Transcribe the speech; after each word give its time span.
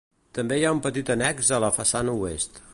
També 0.37 0.57
hi 0.61 0.65
ha 0.69 0.71
un 0.77 0.81
petit 0.85 1.11
annex 1.17 1.53
a 1.59 1.63
la 1.67 1.73
façana 1.79 2.19
oest. 2.25 2.63